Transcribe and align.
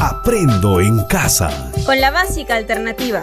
Aprendo 0.00 0.80
en 0.80 1.04
casa. 1.06 1.72
Con 1.84 2.00
la 2.00 2.12
básica 2.12 2.54
alternativa. 2.54 3.20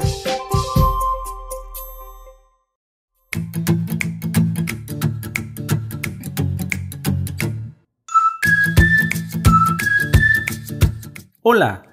Hola, 11.42 11.86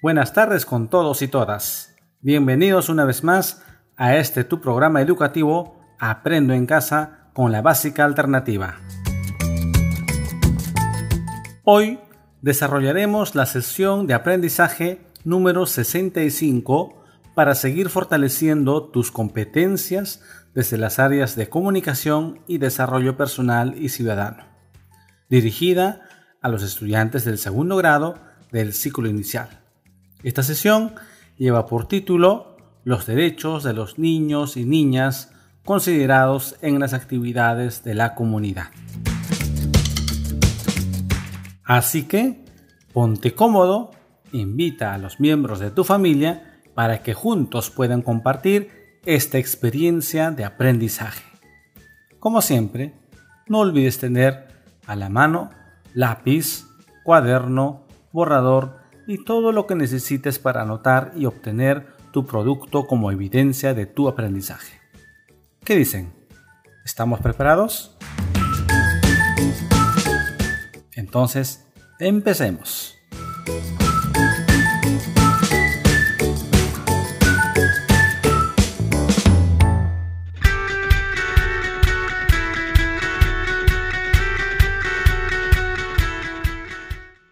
buenas 0.00 0.32
tardes 0.32 0.64
con 0.64 0.88
todos 0.88 1.20
y 1.20 1.28
todas. 1.28 1.94
Bienvenidos 2.20 2.88
una 2.88 3.04
vez 3.04 3.22
más 3.22 3.62
a 3.98 4.16
este 4.16 4.44
tu 4.44 4.62
programa 4.62 5.02
educativo 5.02 5.78
Aprendo 5.98 6.54
en 6.54 6.64
casa 6.64 7.28
con 7.34 7.52
la 7.52 7.60
básica 7.60 8.06
alternativa. 8.06 8.76
Hoy 11.64 11.98
desarrollaremos 12.42 13.34
la 13.34 13.46
sesión 13.46 14.06
de 14.06 14.14
aprendizaje 14.14 15.00
número 15.24 15.66
65 15.66 17.02
para 17.34 17.54
seguir 17.54 17.88
fortaleciendo 17.90 18.84
tus 18.84 19.10
competencias 19.10 20.22
desde 20.54 20.78
las 20.78 20.98
áreas 20.98 21.36
de 21.36 21.48
comunicación 21.48 22.40
y 22.46 22.58
desarrollo 22.58 23.16
personal 23.16 23.74
y 23.78 23.90
ciudadano, 23.90 24.44
dirigida 25.28 26.02
a 26.40 26.48
los 26.48 26.62
estudiantes 26.62 27.24
del 27.24 27.38
segundo 27.38 27.76
grado 27.76 28.14
del 28.52 28.72
ciclo 28.72 29.08
inicial. 29.08 29.60
Esta 30.22 30.42
sesión 30.42 30.94
lleva 31.36 31.66
por 31.66 31.88
título 31.88 32.56
Los 32.84 33.06
derechos 33.06 33.64
de 33.64 33.74
los 33.74 33.98
niños 33.98 34.56
y 34.56 34.64
niñas 34.64 35.30
considerados 35.64 36.56
en 36.62 36.78
las 36.78 36.94
actividades 36.94 37.82
de 37.84 37.94
la 37.94 38.14
comunidad. 38.14 38.68
Así 41.66 42.04
que 42.04 42.44
ponte 42.92 43.34
cómodo, 43.34 43.90
invita 44.32 44.94
a 44.94 44.98
los 44.98 45.20
miembros 45.20 45.58
de 45.58 45.70
tu 45.70 45.84
familia 45.84 46.60
para 46.74 47.02
que 47.02 47.12
juntos 47.12 47.70
puedan 47.70 48.02
compartir 48.02 49.00
esta 49.04 49.38
experiencia 49.38 50.30
de 50.30 50.44
aprendizaje. 50.44 51.24
Como 52.18 52.40
siempre, 52.40 52.94
no 53.48 53.58
olvides 53.58 53.98
tener 53.98 54.48
a 54.86 54.96
la 54.96 55.08
mano 55.08 55.50
lápiz, 55.92 56.66
cuaderno, 57.04 57.86
borrador 58.12 58.78
y 59.06 59.24
todo 59.24 59.52
lo 59.52 59.66
que 59.66 59.74
necesites 59.74 60.38
para 60.38 60.62
anotar 60.62 61.12
y 61.16 61.26
obtener 61.26 61.86
tu 62.12 62.26
producto 62.26 62.86
como 62.86 63.10
evidencia 63.10 63.74
de 63.74 63.86
tu 63.86 64.08
aprendizaje. 64.08 64.80
¿Qué 65.64 65.76
dicen? 65.76 66.12
¿Estamos 66.84 67.20
preparados? 67.20 67.96
Entonces, 71.16 71.64
empecemos. 71.98 72.94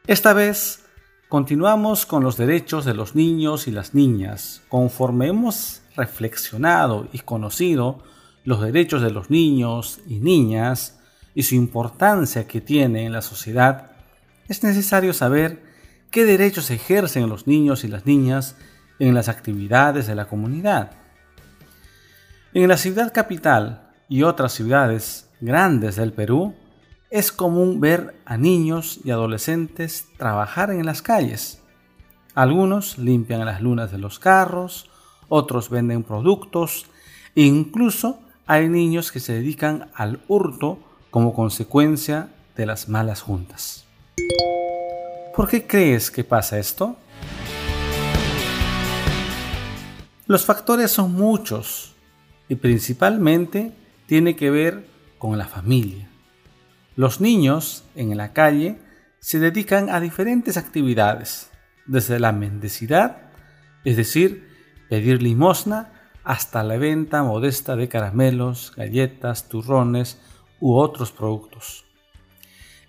Esta 0.07 0.33
vez 0.33 0.87
continuamos 1.29 2.07
con 2.07 2.25
los 2.25 2.39
derechos 2.39 2.87
de 2.87 2.95
los 2.95 3.15
niños 3.15 3.69
y 3.69 3.71
las 3.71 3.93
niñas. 3.93 4.63
Conforme 4.71 5.27
hemos 5.27 5.83
reflexionado 5.95 7.07
y 7.13 7.19
conocido 7.19 8.03
los 8.45 8.63
derechos 8.63 9.03
de 9.03 9.11
los 9.11 9.29
niños 9.29 10.01
y 10.07 10.21
niñas, 10.21 11.01
y 11.35 11.43
su 11.43 11.55
importancia 11.55 12.47
que 12.47 12.61
tiene 12.61 13.05
en 13.05 13.13
la 13.13 13.23
sociedad, 13.23 13.93
es 14.49 14.63
necesario 14.63 15.13
saber 15.13 15.63
qué 16.11 16.25
derechos 16.25 16.71
ejercen 16.71 17.29
los 17.29 17.47
niños 17.47 17.85
y 17.85 17.89
las 17.89 18.07
niñas 18.07 18.57
en 18.99 19.15
las 19.15 19.29
actividades 19.29 20.07
de 20.07 20.15
la 20.15 20.27
comunidad. 20.27 20.93
En 22.53 22.69
la 22.69 22.77
ciudad 22.77 23.13
capital 23.13 23.91
y 24.09 24.23
otras 24.23 24.53
ciudades 24.53 25.29
grandes 25.41 25.97
del 25.97 26.13
Perú, 26.13 26.55
es 27.11 27.31
común 27.31 27.81
ver 27.81 28.15
a 28.25 28.37
niños 28.37 28.99
y 29.05 29.11
adolescentes 29.11 30.09
trabajar 30.17 30.71
en 30.71 30.85
las 30.85 31.03
calles. 31.03 31.63
Algunos 32.35 32.99
limpian 32.99 33.45
las 33.45 33.61
lunas 33.61 33.93
de 33.93 33.99
los 33.99 34.19
carros, 34.19 34.91
otros 35.29 35.71
venden 35.71 36.03
productos 36.03 36.87
e 37.37 37.43
incluso 37.43 38.21
hay 38.47 38.69
niños 38.69 39.13
que 39.13 39.21
se 39.21 39.35
dedican 39.35 39.91
al 39.95 40.21
hurto 40.27 40.81
como 41.15 41.33
consecuencia 41.33 42.31
de 42.57 42.67
las 42.67 42.89
malas 42.89 43.23
juntas. 43.23 43.85
¿Por 45.37 45.49
qué 45.49 45.65
crees 45.65 46.11
que 46.11 46.25
pasa 46.25 46.59
esto? 46.59 46.97
Los 50.27 50.45
factores 50.45 50.91
son 50.91 51.13
muchos 51.13 51.95
y 52.49 52.57
principalmente 52.57 53.71
tiene 54.07 54.35
que 54.35 54.51
ver 54.51 54.89
con 55.19 55.39
la 55.39 55.47
familia. 55.47 56.09
Los 56.97 57.21
niños 57.21 57.85
en 57.95 58.17
la 58.17 58.33
calle 58.33 58.81
se 59.21 59.39
dedican 59.39 59.91
a 59.91 60.01
diferentes 60.01 60.57
actividades, 60.57 61.49
desde 61.87 62.19
la 62.19 62.33
mendicidad, 62.33 63.19
es 63.85 63.97
decir, 63.97 64.49
pedir 64.89 65.23
limosna, 65.23 65.93
hasta 66.25 66.65
la 66.65 66.77
venta 66.77 67.23
modesta 67.23 67.77
de 67.77 67.87
caramelos, 67.89 68.73
galletas, 68.75 69.49
turrones, 69.49 70.19
u 70.65 70.79
otros 70.79 71.13
productos. 71.13 71.85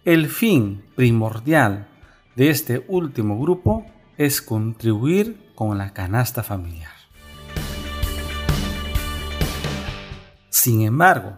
El 0.06 0.30
fin 0.30 0.86
primordial 0.96 1.90
de 2.38 2.50
este 2.50 2.86
último 2.88 3.38
grupo 3.38 3.86
es 4.18 4.42
contribuir 4.42 5.52
con 5.56 5.78
la 5.78 5.92
canasta 5.92 6.42
familiar. 6.42 6.94
Sin 10.50 10.84
embargo, 10.84 11.38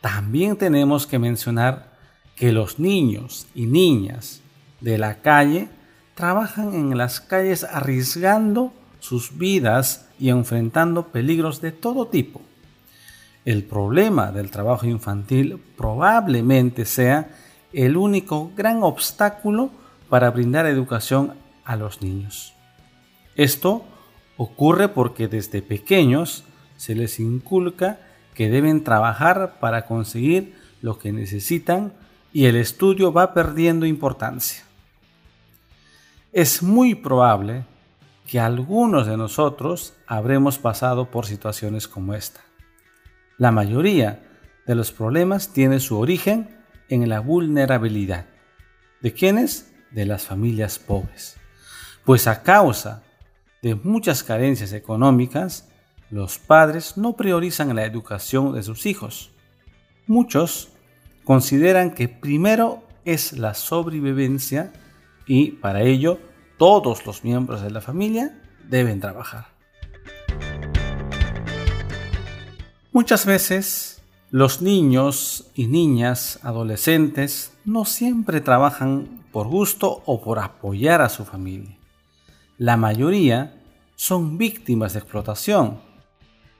también 0.00 0.56
tenemos 0.56 1.06
que 1.06 1.18
mencionar 1.18 1.98
que 2.34 2.50
los 2.50 2.78
niños 2.78 3.48
y 3.54 3.66
niñas 3.66 4.40
de 4.80 4.96
la 4.96 5.20
calle 5.20 5.68
trabajan 6.14 6.72
en 6.72 6.96
las 6.96 7.20
calles 7.20 7.64
arriesgando 7.64 8.72
sus 8.98 9.36
vidas 9.36 10.08
y 10.18 10.30
enfrentando 10.30 11.08
peligros 11.08 11.60
de 11.60 11.72
todo 11.72 12.06
tipo. 12.06 12.40
El 13.48 13.64
problema 13.64 14.30
del 14.30 14.50
trabajo 14.50 14.84
infantil 14.84 15.58
probablemente 15.74 16.84
sea 16.84 17.30
el 17.72 17.96
único 17.96 18.52
gran 18.54 18.82
obstáculo 18.82 19.70
para 20.10 20.30
brindar 20.30 20.66
educación 20.66 21.32
a 21.64 21.74
los 21.74 22.02
niños. 22.02 22.52
Esto 23.36 23.86
ocurre 24.36 24.88
porque 24.88 25.28
desde 25.28 25.62
pequeños 25.62 26.44
se 26.76 26.94
les 26.94 27.18
inculca 27.20 27.98
que 28.34 28.50
deben 28.50 28.84
trabajar 28.84 29.58
para 29.60 29.86
conseguir 29.86 30.54
lo 30.82 30.98
que 30.98 31.10
necesitan 31.12 31.94
y 32.34 32.44
el 32.44 32.56
estudio 32.56 33.14
va 33.14 33.32
perdiendo 33.32 33.86
importancia. 33.86 34.62
Es 36.34 36.62
muy 36.62 36.94
probable 36.94 37.64
que 38.26 38.40
algunos 38.40 39.06
de 39.06 39.16
nosotros 39.16 39.94
habremos 40.06 40.58
pasado 40.58 41.10
por 41.10 41.24
situaciones 41.24 41.88
como 41.88 42.12
esta. 42.12 42.42
La 43.38 43.52
mayoría 43.52 44.20
de 44.66 44.74
los 44.74 44.90
problemas 44.90 45.52
tiene 45.52 45.78
su 45.78 45.96
origen 45.96 46.58
en 46.88 47.08
la 47.08 47.20
vulnerabilidad. 47.20 48.26
¿De 49.00 49.12
quiénes? 49.12 49.72
De 49.92 50.06
las 50.06 50.24
familias 50.24 50.80
pobres. 50.80 51.36
Pues 52.04 52.26
a 52.26 52.42
causa 52.42 53.04
de 53.62 53.76
muchas 53.76 54.24
carencias 54.24 54.72
económicas, 54.72 55.68
los 56.10 56.38
padres 56.38 56.96
no 56.96 57.14
priorizan 57.14 57.76
la 57.76 57.84
educación 57.84 58.54
de 58.54 58.64
sus 58.64 58.86
hijos. 58.86 59.30
Muchos 60.08 60.70
consideran 61.22 61.92
que 61.92 62.08
primero 62.08 62.82
es 63.04 63.34
la 63.34 63.54
sobrevivencia 63.54 64.72
y 65.26 65.52
para 65.52 65.82
ello 65.82 66.18
todos 66.58 67.06
los 67.06 67.22
miembros 67.22 67.62
de 67.62 67.70
la 67.70 67.80
familia 67.80 68.42
deben 68.68 68.98
trabajar. 68.98 69.57
Muchas 73.00 73.26
veces 73.26 74.02
los 74.32 74.60
niños 74.60 75.52
y 75.54 75.68
niñas 75.68 76.40
adolescentes 76.42 77.52
no 77.64 77.84
siempre 77.84 78.40
trabajan 78.40 79.22
por 79.30 79.46
gusto 79.46 80.02
o 80.04 80.20
por 80.20 80.40
apoyar 80.40 81.00
a 81.00 81.08
su 81.08 81.24
familia. 81.24 81.78
La 82.56 82.76
mayoría 82.76 83.54
son 83.94 84.36
víctimas 84.36 84.94
de 84.94 84.98
explotación. 84.98 85.78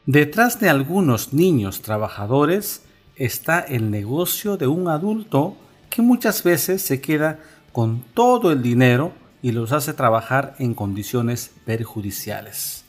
Detrás 0.06 0.60
de 0.60 0.68
algunos 0.68 1.32
niños 1.32 1.82
trabajadores 1.82 2.84
está 3.16 3.58
el 3.58 3.90
negocio 3.90 4.56
de 4.56 4.68
un 4.68 4.86
adulto 4.86 5.56
que 5.90 6.02
muchas 6.02 6.44
veces 6.44 6.82
se 6.82 7.00
queda 7.00 7.40
con 7.72 8.04
todo 8.14 8.52
el 8.52 8.62
dinero 8.62 9.10
y 9.42 9.50
los 9.50 9.72
hace 9.72 9.92
trabajar 9.92 10.54
en 10.60 10.74
condiciones 10.74 11.50
perjudiciales. 11.64 12.84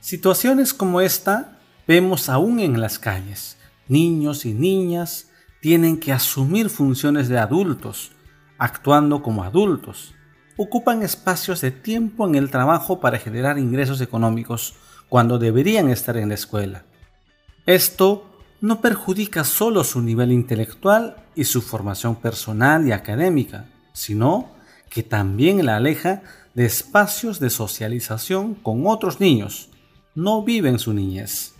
Situaciones 0.00 0.72
como 0.72 1.02
esta 1.02 1.58
Vemos 1.86 2.28
aún 2.28 2.60
en 2.60 2.80
las 2.80 2.98
calles, 2.98 3.58
niños 3.88 4.46
y 4.46 4.54
niñas 4.54 5.28
tienen 5.60 5.98
que 5.98 6.12
asumir 6.12 6.70
funciones 6.70 7.28
de 7.28 7.38
adultos, 7.38 8.12
actuando 8.58 9.22
como 9.22 9.44
adultos, 9.44 10.14
ocupan 10.56 11.02
espacios 11.02 11.60
de 11.60 11.70
tiempo 11.70 12.26
en 12.26 12.34
el 12.34 12.50
trabajo 12.50 13.00
para 13.00 13.18
generar 13.18 13.58
ingresos 13.58 14.00
económicos 14.00 14.74
cuando 15.08 15.38
deberían 15.38 15.90
estar 15.90 16.16
en 16.16 16.28
la 16.28 16.34
escuela. 16.34 16.84
Esto 17.66 18.30
no 18.60 18.80
perjudica 18.80 19.44
solo 19.44 19.84
su 19.84 20.00
nivel 20.00 20.32
intelectual 20.32 21.16
y 21.34 21.44
su 21.44 21.60
formación 21.60 22.16
personal 22.16 22.86
y 22.86 22.92
académica, 22.92 23.66
sino 23.92 24.50
que 24.88 25.02
también 25.02 25.64
la 25.66 25.76
aleja 25.76 26.22
de 26.54 26.64
espacios 26.64 27.40
de 27.40 27.50
socialización 27.50 28.54
con 28.54 28.86
otros 28.86 29.20
niños. 29.20 29.68
No 30.14 30.44
viven 30.44 30.78
su 30.78 30.92
niñez. 30.92 31.53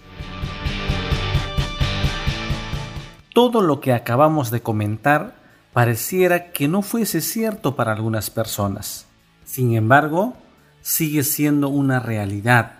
Todo 3.32 3.62
lo 3.62 3.80
que 3.80 3.92
acabamos 3.92 4.50
de 4.50 4.60
comentar 4.60 5.34
pareciera 5.72 6.52
que 6.52 6.68
no 6.68 6.82
fuese 6.82 7.20
cierto 7.20 7.74
para 7.74 7.92
algunas 7.92 8.30
personas. 8.30 9.06
Sin 9.44 9.74
embargo, 9.74 10.36
sigue 10.82 11.24
siendo 11.24 11.68
una 11.68 11.98
realidad. 11.98 12.74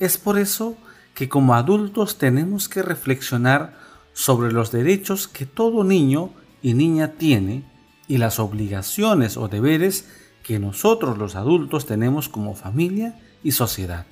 Es 0.00 0.18
por 0.18 0.38
eso 0.38 0.76
que 1.14 1.28
como 1.28 1.54
adultos 1.54 2.18
tenemos 2.18 2.68
que 2.68 2.82
reflexionar 2.82 3.74
sobre 4.12 4.52
los 4.52 4.72
derechos 4.72 5.28
que 5.28 5.46
todo 5.46 5.84
niño 5.84 6.30
y 6.62 6.74
niña 6.74 7.12
tiene 7.12 7.64
y 8.08 8.18
las 8.18 8.40
obligaciones 8.40 9.36
o 9.36 9.48
deberes 9.48 10.08
que 10.42 10.58
nosotros 10.58 11.18
los 11.18 11.36
adultos 11.36 11.86
tenemos 11.86 12.28
como 12.28 12.54
familia 12.54 13.20
y 13.44 13.52
sociedad. 13.52 14.06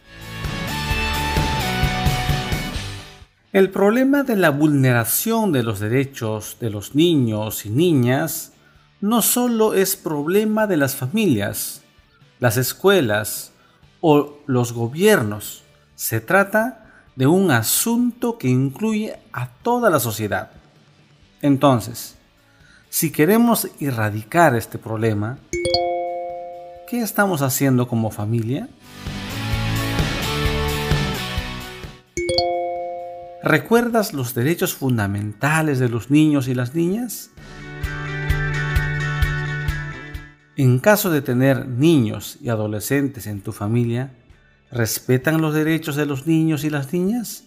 El 3.53 3.71
problema 3.71 4.23
de 4.23 4.37
la 4.37 4.51
vulneración 4.51 5.51
de 5.51 5.65
los 5.65 5.81
derechos 5.81 6.59
de 6.61 6.71
los 6.71 6.95
niños 6.95 7.67
y 7.67 7.71
niñas 7.71 8.53
no 9.01 9.23
solo 9.23 9.75
es 9.75 9.97
problema 9.97 10.69
de 10.69 10.77
las 10.77 10.95
familias, 10.95 11.83
las 12.39 12.57
escuelas 12.57 13.51
o 14.01 14.39
los 14.47 14.73
gobiernos. 14.73 15.65
Se 15.97 16.21
trata 16.21 16.93
de 17.17 17.27
un 17.27 17.51
asunto 17.51 18.39
que 18.39 18.47
incluye 18.47 19.19
a 19.33 19.49
toda 19.49 19.91
la 19.91 19.99
sociedad. 19.99 20.53
Entonces, 21.43 22.17
si 22.89 23.11
queremos 23.11 23.67
erradicar 23.81 24.55
este 24.55 24.79
problema, 24.79 25.39
¿qué 26.89 27.01
estamos 27.01 27.43
haciendo 27.43 27.89
como 27.89 28.13
familia? 28.13 28.69
¿Recuerdas 33.43 34.13
los 34.13 34.35
derechos 34.35 34.75
fundamentales 34.75 35.79
de 35.79 35.89
los 35.89 36.11
niños 36.11 36.47
y 36.47 36.55
las 36.55 36.75
niñas? 36.75 37.31
En 40.57 40.79
caso 40.79 41.11
de 41.11 41.23
tener 41.23 41.67
niños 41.67 42.37
y 42.43 42.51
adolescentes 42.51 43.27
en 43.27 43.41
tu 43.41 43.53
familia, 43.53 44.13
¿respetan 44.71 45.41
los 45.41 45.55
derechos 45.55 45.97
de 45.97 46.05
los 46.05 46.27
niños 46.27 46.65
y 46.65 46.71
las 46.71 46.93
niñas? 46.93 47.45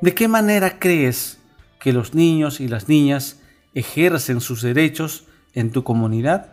¿De 0.00 0.14
qué 0.14 0.26
manera 0.26 0.80
crees 0.80 1.38
que 1.78 1.92
los 1.92 2.12
niños 2.12 2.58
y 2.58 2.66
las 2.66 2.88
niñas 2.88 3.40
ejercen 3.72 4.40
sus 4.40 4.62
derechos 4.62 5.26
en 5.54 5.70
tu 5.70 5.84
comunidad? 5.84 6.52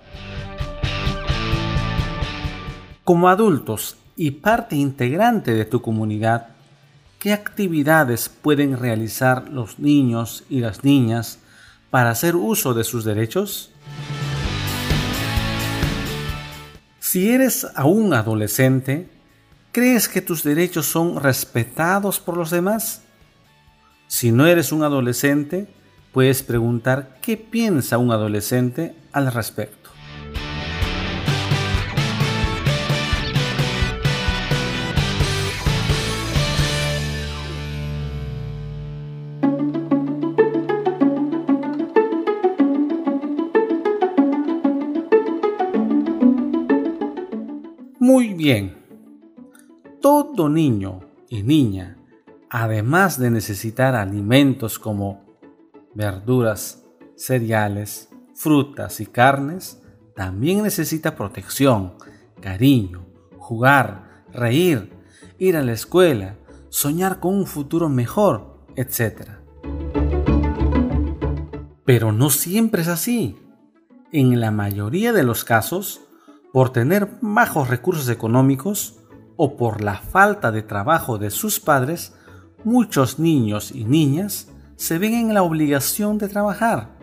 Como 3.03 3.27
adultos, 3.27 3.97
y 4.15 4.31
parte 4.31 4.75
integrante 4.75 5.53
de 5.53 5.65
tu 5.65 5.81
comunidad, 5.81 6.49
¿qué 7.19 7.33
actividades 7.33 8.29
pueden 8.29 8.77
realizar 8.77 9.49
los 9.49 9.79
niños 9.79 10.43
y 10.49 10.59
las 10.59 10.83
niñas 10.83 11.39
para 11.89 12.11
hacer 12.11 12.35
uso 12.35 12.73
de 12.73 12.83
sus 12.83 13.05
derechos? 13.05 13.71
Si 16.99 17.29
eres 17.29 17.67
aún 17.75 18.13
adolescente, 18.13 19.07
¿crees 19.71 20.09
que 20.09 20.21
tus 20.21 20.43
derechos 20.43 20.87
son 20.87 21.21
respetados 21.21 22.19
por 22.19 22.37
los 22.37 22.49
demás? 22.49 23.03
Si 24.07 24.31
no 24.31 24.45
eres 24.47 24.71
un 24.71 24.83
adolescente, 24.83 25.67
puedes 26.11 26.43
preguntar 26.43 27.17
qué 27.21 27.37
piensa 27.37 27.97
un 27.97 28.11
adolescente 28.11 28.95
al 29.11 29.31
respecto. 29.31 29.82
Muy 48.05 48.33
bien. 48.33 48.83
Todo 50.01 50.49
niño 50.49 50.99
y 51.29 51.41
niña, 51.41 51.95
además 52.49 53.17
de 53.17 53.31
necesitar 53.31 53.95
alimentos 53.95 54.77
como 54.77 55.23
verduras, 55.95 56.83
cereales, 57.15 58.09
frutas 58.35 58.99
y 58.99 59.05
carnes, 59.05 59.81
también 60.17 60.63
necesita 60.63 61.15
protección, 61.15 61.93
cariño, 62.41 63.05
jugar, 63.37 64.25
reír, 64.33 64.91
ir 65.37 65.55
a 65.55 65.63
la 65.63 65.71
escuela, 65.71 66.35
soñar 66.67 67.21
con 67.21 67.33
un 67.33 67.47
futuro 67.47 67.87
mejor, 67.87 68.65
etc. 68.75 69.29
Pero 71.85 72.11
no 72.11 72.29
siempre 72.29 72.81
es 72.81 72.89
así. 72.89 73.37
En 74.11 74.41
la 74.41 74.51
mayoría 74.51 75.13
de 75.13 75.23
los 75.23 75.45
casos, 75.45 76.01
por 76.53 76.69
tener 76.69 77.09
bajos 77.19 77.67
recursos 77.67 78.07
económicos 78.09 78.99
o 79.37 79.57
por 79.57 79.81
la 79.81 79.97
falta 79.97 80.51
de 80.51 80.61
trabajo 80.61 81.17
de 81.17 81.31
sus 81.31 81.59
padres, 81.59 82.13
muchos 82.63 83.17
niños 83.17 83.71
y 83.71 83.85
niñas 83.85 84.49
se 84.75 84.99
ven 84.99 85.15
en 85.15 85.33
la 85.33 85.41
obligación 85.41 86.19
de 86.19 86.29
trabajar. 86.29 86.95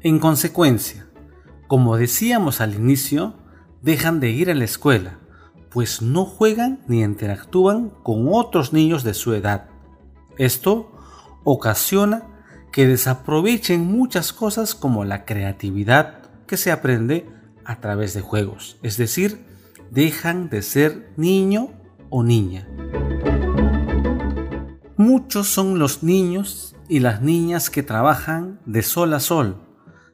En 0.00 0.20
consecuencia, 0.20 1.08
como 1.66 1.96
decíamos 1.96 2.60
al 2.60 2.76
inicio, 2.76 3.34
dejan 3.82 4.20
de 4.20 4.30
ir 4.30 4.48
a 4.48 4.54
la 4.54 4.64
escuela, 4.64 5.18
pues 5.70 6.00
no 6.00 6.24
juegan 6.24 6.84
ni 6.86 7.02
interactúan 7.02 7.90
con 8.04 8.28
otros 8.30 8.72
niños 8.72 9.02
de 9.02 9.14
su 9.14 9.34
edad. 9.34 9.70
Esto 10.36 10.92
ocasiona 11.42 12.22
que 12.70 12.86
desaprovechen 12.86 13.84
muchas 13.84 14.32
cosas 14.32 14.76
como 14.76 15.04
la 15.04 15.24
creatividad 15.24 16.30
que 16.46 16.56
se 16.56 16.70
aprende 16.70 17.37
a 17.68 17.80
través 17.80 18.14
de 18.14 18.22
juegos, 18.22 18.78
es 18.82 18.96
decir, 18.96 19.44
dejan 19.90 20.48
de 20.48 20.62
ser 20.62 21.12
niño 21.18 21.68
o 22.08 22.24
niña. 22.24 22.66
Muchos 24.96 25.48
son 25.48 25.78
los 25.78 26.02
niños 26.02 26.74
y 26.88 27.00
las 27.00 27.20
niñas 27.20 27.68
que 27.68 27.82
trabajan 27.82 28.58
de 28.64 28.82
sol 28.82 29.12
a 29.12 29.20
sol, 29.20 29.58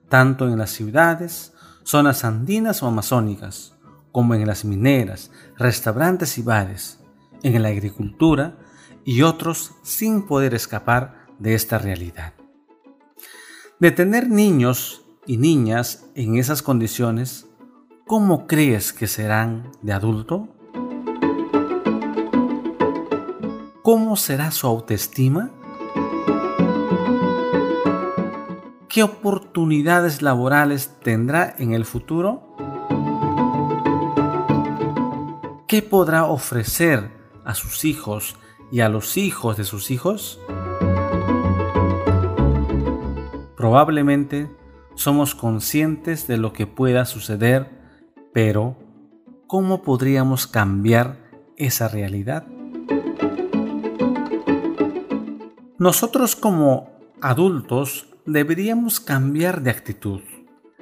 tanto 0.09 0.49
en 0.49 0.59
las 0.59 0.71
ciudades, 0.71 1.53
zonas 1.85 2.25
andinas 2.25 2.83
o 2.83 2.89
amazónicas, 2.89 3.77
como 4.11 4.35
en 4.35 4.49
las 4.49 4.65
mineras, 4.65 5.31
restaurantes 5.57 6.37
y 6.39 6.43
bares, 6.43 6.99
en 7.45 7.63
la 7.63 7.69
agricultura 7.69 8.59
y 9.05 9.23
otros 9.23 9.71
sin 9.85 10.27
poder 10.27 10.55
escapar 10.55 11.29
de 11.39 11.55
esta 11.55 11.79
realidad. 11.79 12.35
De 13.79 13.93
tener 13.93 14.29
niños 14.29 15.05
y 15.27 15.37
niñas 15.37 16.07
en 16.15 16.37
esas 16.37 16.63
condiciones, 16.63 17.44
¿cómo 18.07 18.47
crees 18.47 18.93
que 18.93 19.07
serán 19.07 19.71
de 19.83 19.93
adulto? 19.93 20.49
¿Cómo 23.83 24.17
será 24.17 24.51
su 24.51 24.67
autoestima? 24.67 25.51
¿Qué 28.89 29.03
oportunidades 29.03 30.23
laborales 30.23 31.01
tendrá 31.03 31.55
en 31.59 31.73
el 31.73 31.85
futuro? 31.85 32.55
¿Qué 35.67 35.83
podrá 35.83 36.25
ofrecer 36.27 37.11
a 37.45 37.55
sus 37.55 37.85
hijos 37.85 38.37
y 38.71 38.81
a 38.81 38.89
los 38.89 39.17
hijos 39.17 39.57
de 39.57 39.65
sus 39.65 39.91
hijos? 39.91 40.41
Probablemente 43.57 44.51
somos 44.95 45.35
conscientes 45.35 46.29
de 46.29 46.37
lo 46.37 46.53
que 46.53 46.67
pueda 46.67 47.07
suceder, 47.07 47.84
pero 48.35 48.77
¿cómo 49.47 49.83
podríamos 49.83 50.49
cambiar 50.49 51.17
esa 51.57 51.87
realidad? 51.89 52.45
Nosotros 55.79 56.35
como 56.35 56.91
adultos 57.23 58.09
deberíamos 58.27 58.99
cambiar 58.99 59.63
de 59.63 59.71
actitud, 59.71 60.21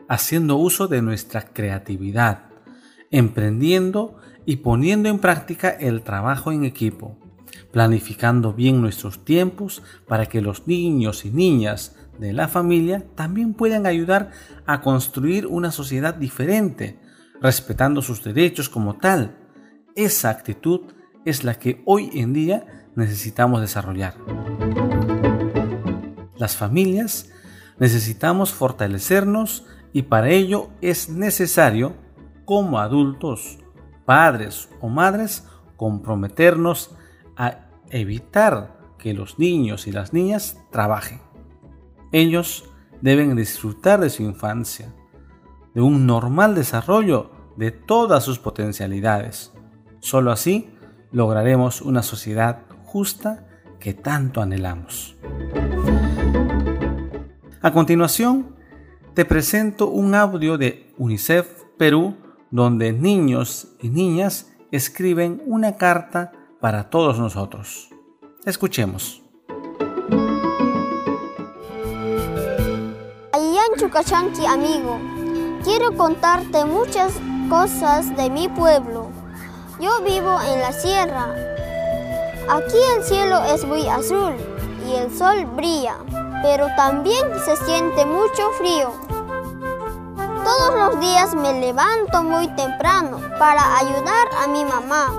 haciendo 0.09 0.57
uso 0.57 0.89
de 0.89 1.03
nuestra 1.03 1.43
creatividad, 1.43 2.47
emprendiendo 3.11 4.17
y 4.47 4.57
poniendo 4.57 5.11
en 5.11 5.19
práctica 5.19 5.69
el 5.69 6.03
trabajo 6.03 6.53
en 6.53 6.65
equipo, 6.65 7.19
planificando 7.71 8.55
bien 8.55 8.81
nuestros 8.81 9.27
tiempos 9.27 9.83
para 10.09 10.25
que 10.25 10.41
los 10.41 10.67
niños 10.67 11.27
y 11.27 11.31
niñas 11.31 11.97
de 12.19 12.33
la 12.33 12.49
familia 12.49 13.05
también 13.15 13.53
puedan 13.53 13.85
ayudar 13.85 14.31
a 14.65 14.81
construir 14.81 15.47
una 15.47 15.71
sociedad 15.71 16.15
diferente, 16.15 17.02
respetando 17.43 18.01
sus 18.01 18.23
derechos 18.23 18.69
como 18.69 18.97
tal. 18.97 19.37
Esa 19.97 20.31
actitud 20.31 20.93
es 21.25 21.45
la 21.45 21.55
que 21.55 21.83
hoy 21.85 22.11
en 22.15 22.33
día 22.33 22.89
necesitamos 22.95 23.61
desarrollar. 23.61 24.15
Las 26.39 26.57
familias 26.57 27.31
necesitamos 27.79 28.53
fortalecernos 28.53 29.67
y 29.93 30.03
para 30.03 30.31
ello 30.31 30.71
es 30.81 31.09
necesario, 31.09 31.95
como 32.45 32.79
adultos, 32.79 33.59
padres 34.05 34.69
o 34.81 34.89
madres, 34.89 35.47
comprometernos 35.77 36.95
a 37.37 37.69
evitar 37.91 38.79
que 38.99 39.15
los 39.15 39.39
niños 39.39 39.87
y 39.87 39.93
las 39.93 40.13
niñas 40.13 40.59
trabajen. 40.71 41.21
Ellos 42.13 42.65
deben 43.01 43.35
disfrutar 43.37 44.01
de 44.01 44.11
su 44.11 44.23
infancia, 44.23 44.95
de 45.75 45.81
un 45.81 46.07
normal 46.07 46.55
desarrollo 46.55 47.32
de 47.57 47.71
todas 47.71 48.25
sus 48.25 48.39
potencialidades. 48.39 49.53
Solo 50.01 50.33
así 50.33 50.71
lograremos 51.11 51.83
una 51.83 52.03
sociedad 52.03 52.63
justa 52.85 53.47
que 53.79 53.95
tanto 53.95 54.41
anhelamos. 54.41 55.17
A 57.61 57.73
continuación, 57.73 58.57
te 59.15 59.25
presento 59.25 59.89
un 59.89 60.15
audio 60.15 60.57
de 60.59 60.93
UNICEF 60.99 61.65
Perú 61.79 62.17
donde 62.51 62.93
niños 62.93 63.69
y 63.81 63.89
niñas 63.89 64.53
escriben 64.71 65.43
una 65.47 65.77
carta 65.77 66.33
para 66.61 66.91
todos 66.91 67.19
nosotros. 67.19 67.91
Escuchemos. 68.45 69.23
Ayan 73.33 73.79
Chukachanki, 73.79 74.47
amigo, 74.47 74.99
quiero 75.65 75.97
contarte 75.97 76.65
muchas 76.65 77.21
cosas 77.53 78.17
de 78.17 78.31
mi 78.31 78.49
pueblo. 78.49 79.09
Yo 79.79 80.01
vivo 80.01 80.41
en 80.41 80.61
la 80.61 80.73
sierra. 80.73 81.35
Aquí 82.49 82.79
el 82.97 83.05
cielo 83.05 83.45
es 83.45 83.63
muy 83.67 83.87
azul 83.89 84.35
y 84.89 84.95
el 84.95 85.15
sol 85.15 85.45
brilla, 85.55 85.97
pero 86.43 86.69
también 86.77 87.23
se 87.45 87.55
siente 87.59 88.07
mucho 88.07 88.51
frío. 88.57 88.91
Todos 90.17 90.75
los 90.75 91.01
días 91.01 91.35
me 91.35 91.61
levanto 91.61 92.23
muy 92.23 92.49
temprano 92.57 93.21
para 93.39 93.77
ayudar 93.77 94.29
a 94.43 94.47
mi 94.47 94.65
mamá 94.65 95.13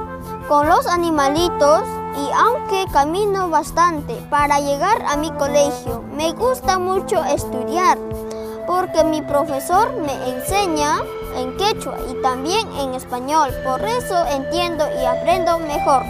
con 0.47 0.67
los 0.67 0.87
animalitos 0.87 1.83
y 2.17 2.31
aunque 2.35 2.91
camino 2.91 3.51
bastante 3.51 4.15
para 4.31 4.59
llegar 4.59 5.03
a 5.07 5.17
mi 5.17 5.29
colegio, 5.33 6.03
me 6.11 6.31
gusta 6.31 6.79
mucho 6.79 7.23
estudiar 7.25 7.99
porque 8.65 9.03
mi 9.03 9.21
profesor 9.21 9.93
me 10.01 10.13
enseña 10.29 11.03
en 11.37 11.57
quechua 11.57 11.97
y 12.09 12.21
también 12.21 12.71
en 12.73 12.93
español, 12.93 13.49
por 13.63 13.81
eso 13.81 14.25
entiendo 14.27 14.85
y 15.01 15.05
aprendo 15.05 15.59
mejor. 15.59 16.03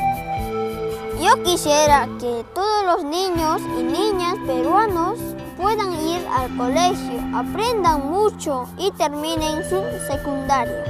Yo 1.22 1.42
quisiera 1.44 2.08
que 2.20 2.46
todos 2.53 2.86
los 2.86 3.03
niños 3.03 3.62
y 3.80 3.84
niñas 3.84 4.36
peruanos 4.46 5.20
puedan 5.58 5.94
ir 5.94 6.25
al 6.27 6.56
colegio, 6.58 7.22
aprendan 7.34 8.10
mucho 8.10 8.68
y 8.77 8.92
terminen 8.92 9.63
su 9.70 9.82
secundaria. 10.08 10.84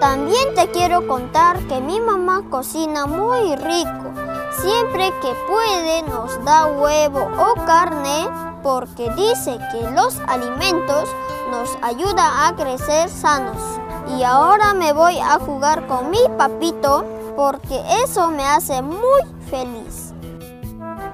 También 0.00 0.54
te 0.54 0.68
quiero 0.72 1.06
contar 1.06 1.58
que 1.68 1.80
mi 1.80 2.00
mamá 2.00 2.42
cocina 2.50 3.06
muy 3.06 3.54
rico. 3.54 4.12
Siempre 4.60 5.12
que 5.22 5.32
puede 5.48 6.02
nos 6.02 6.44
da 6.44 6.66
huevo 6.66 7.20
o 7.20 7.54
carne 7.64 8.28
porque 8.62 9.10
dice 9.10 9.58
que 9.72 9.90
los 9.90 10.18
alimentos 10.28 11.08
nos 11.50 11.76
ayudan 11.82 12.18
a 12.18 12.54
crecer 12.56 13.08
sanos. 13.08 13.80
Y 14.16 14.22
ahora 14.22 14.74
me 14.74 14.92
voy 14.92 15.18
a 15.18 15.38
jugar 15.38 15.86
con 15.86 16.10
mi 16.10 16.20
papito 16.36 17.04
porque 17.36 17.80
eso 18.04 18.30
me 18.30 18.44
hace 18.44 18.82
muy 18.82 19.22
feliz. 19.50 20.12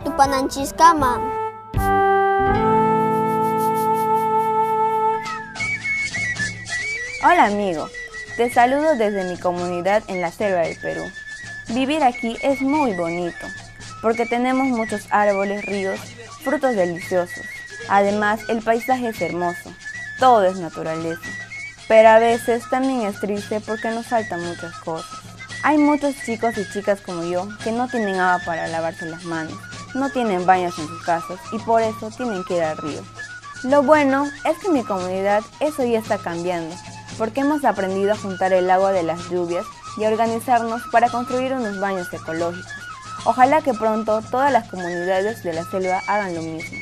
Tupananchiscama. 0.05 1.21
Hola 7.25 7.47
amigo, 7.47 7.89
te 8.37 8.49
saludo 8.53 8.95
desde 8.95 9.25
mi 9.25 9.37
comunidad 9.39 10.05
en 10.07 10.21
la 10.21 10.31
selva 10.31 10.61
del 10.61 10.79
Perú. 10.79 11.03
Vivir 11.69 12.05
aquí 12.05 12.37
es 12.43 12.63
muy 12.63 12.95
bonito 12.95 13.47
porque 14.01 14.25
tenemos 14.25 14.69
muchos 14.69 15.07
árboles, 15.11 15.65
ríos, 15.65 15.99
frutos 16.49 16.75
deliciosos. 16.75 17.45
Además, 17.91 18.41
el 18.49 18.63
paisaje 18.63 19.09
es 19.09 19.21
hermoso, 19.21 19.71
todo 20.19 20.45
es 20.45 20.57
naturaleza. 20.57 21.21
Pero 21.89 22.09
a 22.09 22.19
veces 22.19 22.65
también 22.71 23.03
es 23.03 23.21
triste 23.21 23.61
porque 23.61 23.91
nos 23.91 24.07
faltan 24.07 24.45
muchas 24.45 24.75
cosas. 24.79 25.21
Hay 25.63 25.77
muchos 25.77 26.15
chicos 26.25 26.57
y 26.57 26.71
chicas 26.73 27.01
como 27.01 27.25
yo 27.25 27.49
que 27.63 27.73
no 27.73 27.87
tienen 27.89 28.15
agua 28.15 28.41
para 28.47 28.69
lavarse 28.69 29.07
las 29.07 29.25
manos, 29.25 29.59
no 29.95 30.09
tienen 30.11 30.47
baños 30.47 30.79
en 30.79 30.87
sus 30.87 31.03
casas 31.03 31.39
y 31.53 31.59
por 31.59 31.83
eso 31.83 32.11
tienen 32.17 32.45
que 32.45 32.57
ir 32.57 32.63
al 32.63 32.79
río. 32.79 33.03
Lo 33.65 33.83
bueno 33.83 34.25
es 34.45 34.57
que 34.59 34.69
en 34.69 34.75
mi 34.75 34.85
comunidad 34.85 35.43
eso 35.61 35.85
ya 35.85 35.99
está 35.99 36.17
cambiando, 36.17 36.75
porque 37.19 37.41
hemos 37.41 37.65
aprendido 37.65 38.13
a 38.13 38.17
juntar 38.17 38.53
el 38.53 38.71
agua 38.71 38.93
de 38.93 39.03
las 39.03 39.29
lluvias 39.29 39.67
y 39.99 40.05
a 40.05 40.09
organizarnos 40.09 40.81
para 40.93 41.11
construir 41.11 41.53
unos 41.53 41.81
baños 41.81 42.13
ecológicos. 42.13 42.88
Ojalá 43.25 43.63
que 43.63 43.75
pronto 43.75 44.23
todas 44.31 44.53
las 44.53 44.69
comunidades 44.69 45.43
de 45.43 45.53
la 45.53 45.65
selva 45.65 46.03
hagan 46.07 46.35
lo 46.35 46.43
mismo. 46.43 46.79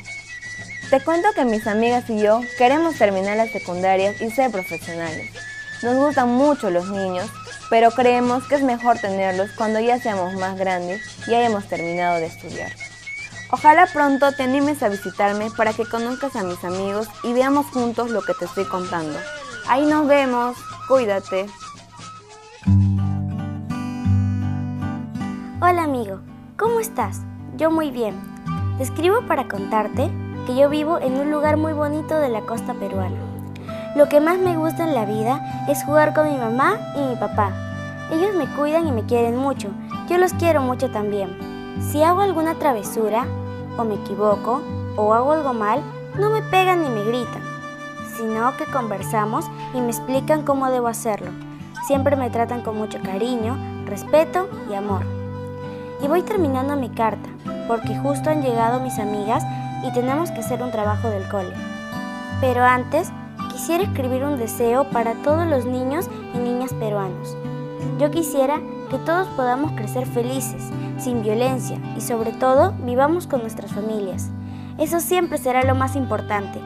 Te 0.90 1.00
cuento 1.00 1.28
que 1.34 1.44
mis 1.44 1.66
amigas 1.66 2.08
y 2.08 2.20
yo 2.20 2.40
queremos 2.58 2.96
terminar 2.96 3.36
las 3.36 3.50
secundarias 3.50 4.20
y 4.20 4.30
ser 4.30 4.50
profesionales. 4.50 5.32
Nos 5.82 5.96
gustan 5.96 6.28
mucho 6.28 6.70
los 6.70 6.88
niños 6.88 7.30
pero 7.68 7.90
creemos 7.90 8.44
que 8.46 8.56
es 8.56 8.62
mejor 8.62 8.98
tenerlos 8.98 9.50
cuando 9.56 9.80
ya 9.80 9.98
seamos 9.98 10.34
más 10.34 10.56
grandes 10.56 11.02
y 11.26 11.34
hayamos 11.34 11.66
terminado 11.66 12.16
de 12.16 12.26
estudiar. 12.26 12.72
Ojalá 13.50 13.86
pronto 13.86 14.32
te 14.32 14.42
animes 14.42 14.82
a 14.82 14.88
visitarme 14.88 15.50
para 15.56 15.72
que 15.72 15.86
conozcas 15.86 16.34
a 16.36 16.42
mis 16.42 16.62
amigos 16.64 17.08
y 17.22 17.32
veamos 17.32 17.66
juntos 17.66 18.10
lo 18.10 18.22
que 18.22 18.34
te 18.34 18.44
estoy 18.44 18.64
contando. 18.64 19.18
Ahí 19.68 19.84
nos 19.86 20.06
vemos, 20.06 20.56
cuídate. 20.88 21.46
Hola 25.68 25.82
amigo, 25.82 26.20
¿cómo 26.56 26.78
estás? 26.78 27.22
Yo 27.56 27.72
muy 27.72 27.90
bien. 27.90 28.14
Te 28.76 28.84
escribo 28.84 29.22
para 29.22 29.48
contarte 29.48 30.08
que 30.46 30.54
yo 30.54 30.70
vivo 30.70 31.00
en 31.00 31.18
un 31.18 31.32
lugar 31.32 31.56
muy 31.56 31.72
bonito 31.72 32.16
de 32.16 32.28
la 32.28 32.42
costa 32.42 32.72
peruana. 32.74 33.16
Lo 33.96 34.08
que 34.08 34.20
más 34.20 34.38
me 34.38 34.56
gusta 34.56 34.84
en 34.84 34.94
la 34.94 35.04
vida 35.04 35.66
es 35.68 35.82
jugar 35.82 36.14
con 36.14 36.30
mi 36.30 36.38
mamá 36.38 36.78
y 36.94 37.00
mi 37.00 37.16
papá. 37.16 37.50
Ellos 38.12 38.36
me 38.36 38.46
cuidan 38.54 38.86
y 38.86 38.92
me 38.92 39.06
quieren 39.06 39.34
mucho. 39.34 39.70
Yo 40.08 40.18
los 40.18 40.34
quiero 40.34 40.62
mucho 40.62 40.92
también. 40.92 41.36
Si 41.80 42.00
hago 42.00 42.20
alguna 42.20 42.54
travesura, 42.54 43.26
o 43.76 43.82
me 43.82 43.94
equivoco, 43.94 44.62
o 44.94 45.14
hago 45.14 45.32
algo 45.32 45.52
mal, 45.52 45.82
no 46.16 46.30
me 46.30 46.42
pegan 46.42 46.82
ni 46.82 46.90
me 46.90 47.02
gritan, 47.02 47.42
sino 48.16 48.56
que 48.56 48.66
conversamos 48.66 49.46
y 49.74 49.80
me 49.80 49.88
explican 49.88 50.44
cómo 50.44 50.70
debo 50.70 50.86
hacerlo. 50.86 51.32
Siempre 51.88 52.14
me 52.14 52.30
tratan 52.30 52.62
con 52.62 52.78
mucho 52.78 53.00
cariño, 53.02 53.56
respeto 53.84 54.48
y 54.70 54.74
amor. 54.74 55.15
Y 56.02 56.08
voy 56.08 56.22
terminando 56.22 56.76
mi 56.76 56.90
carta, 56.90 57.28
porque 57.68 57.96
justo 57.98 58.30
han 58.30 58.42
llegado 58.42 58.80
mis 58.80 58.98
amigas 58.98 59.44
y 59.84 59.92
tenemos 59.92 60.30
que 60.30 60.40
hacer 60.40 60.62
un 60.62 60.70
trabajo 60.70 61.08
del 61.08 61.28
cole. 61.28 61.52
Pero 62.40 62.64
antes 62.64 63.10
quisiera 63.50 63.84
escribir 63.84 64.24
un 64.24 64.38
deseo 64.38 64.88
para 64.90 65.14
todos 65.22 65.46
los 65.46 65.64
niños 65.64 66.08
y 66.34 66.38
niñas 66.38 66.72
peruanos. 66.74 67.36
Yo 67.98 68.10
quisiera 68.10 68.60
que 68.90 68.98
todos 68.98 69.26
podamos 69.28 69.72
crecer 69.72 70.06
felices, 70.06 70.62
sin 70.98 71.22
violencia 71.22 71.78
y 71.96 72.00
sobre 72.00 72.32
todo 72.32 72.74
vivamos 72.84 73.26
con 73.26 73.40
nuestras 73.40 73.72
familias. 73.72 74.30
Eso 74.78 75.00
siempre 75.00 75.38
será 75.38 75.64
lo 75.64 75.74
más 75.74 75.96
importante. 75.96 76.60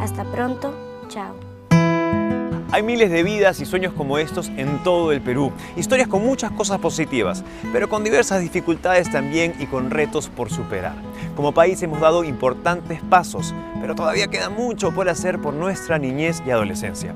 Hasta 0.00 0.24
pronto, 0.24 0.74
chao. 1.08 1.43
Hay 2.74 2.82
miles 2.82 3.08
de 3.08 3.22
vidas 3.22 3.60
y 3.60 3.66
sueños 3.66 3.92
como 3.92 4.18
estos 4.18 4.48
en 4.56 4.82
todo 4.82 5.12
el 5.12 5.20
Perú. 5.20 5.52
Historias 5.76 6.08
con 6.08 6.24
muchas 6.24 6.50
cosas 6.50 6.80
positivas, 6.80 7.44
pero 7.72 7.88
con 7.88 8.02
diversas 8.02 8.40
dificultades 8.40 9.08
también 9.12 9.54
y 9.60 9.66
con 9.66 9.92
retos 9.92 10.28
por 10.28 10.50
superar. 10.50 10.96
Como 11.36 11.54
país 11.54 11.80
hemos 11.84 12.00
dado 12.00 12.24
importantes 12.24 13.00
pasos, 13.08 13.54
pero 13.80 13.94
todavía 13.94 14.26
queda 14.26 14.50
mucho 14.50 14.90
por 14.90 15.08
hacer 15.08 15.40
por 15.40 15.54
nuestra 15.54 16.00
niñez 16.00 16.42
y 16.44 16.50
adolescencia. 16.50 17.14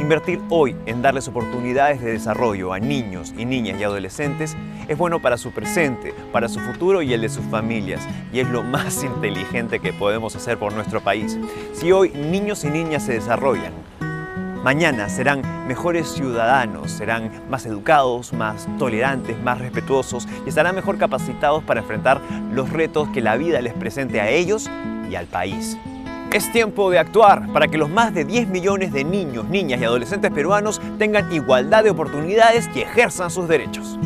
Invertir 0.00 0.40
hoy 0.48 0.74
en 0.86 1.00
darles 1.00 1.28
oportunidades 1.28 2.00
de 2.00 2.10
desarrollo 2.10 2.72
a 2.72 2.80
niños 2.80 3.32
y 3.38 3.44
niñas 3.44 3.78
y 3.78 3.84
adolescentes 3.84 4.56
es 4.88 4.98
bueno 4.98 5.22
para 5.22 5.36
su 5.36 5.52
presente, 5.52 6.12
para 6.32 6.48
su 6.48 6.58
futuro 6.58 7.02
y 7.02 7.12
el 7.12 7.20
de 7.20 7.28
sus 7.28 7.44
familias, 7.46 8.04
y 8.32 8.40
es 8.40 8.48
lo 8.48 8.64
más 8.64 9.04
inteligente 9.04 9.78
que 9.78 9.92
podemos 9.92 10.34
hacer 10.34 10.58
por 10.58 10.72
nuestro 10.72 11.00
país. 11.00 11.38
Si 11.72 11.92
hoy 11.92 12.10
niños 12.10 12.64
y 12.64 12.70
niñas 12.70 13.04
se 13.04 13.12
desarrollan, 13.12 13.72
mañana 14.62 15.08
serán 15.08 15.42
mejores 15.66 16.08
ciudadanos, 16.08 16.90
serán 16.90 17.30
más 17.48 17.66
educados, 17.66 18.32
más 18.32 18.66
tolerantes, 18.78 19.40
más 19.42 19.58
respetuosos 19.58 20.26
y 20.44 20.48
estarán 20.48 20.74
mejor 20.74 20.98
capacitados 20.98 21.62
para 21.64 21.80
enfrentar 21.80 22.20
los 22.52 22.70
retos 22.70 23.08
que 23.10 23.20
la 23.20 23.36
vida 23.36 23.60
les 23.60 23.74
presente 23.74 24.20
a 24.20 24.28
ellos 24.30 24.70
y 25.10 25.14
al 25.14 25.26
país. 25.26 25.76
Es 26.32 26.52
tiempo 26.52 26.90
de 26.90 26.98
actuar 26.98 27.50
para 27.52 27.68
que 27.68 27.78
los 27.78 27.88
más 27.88 28.12
de 28.12 28.24
10 28.24 28.48
millones 28.48 28.92
de 28.92 29.02
niños, 29.02 29.46
niñas 29.46 29.80
y 29.80 29.84
adolescentes 29.84 30.30
peruanos 30.30 30.80
tengan 30.98 31.32
igualdad 31.32 31.84
de 31.84 31.90
oportunidades 31.90 32.68
y 32.74 32.80
ejerzan 32.80 33.30
sus 33.30 33.48
derechos. 33.48 33.98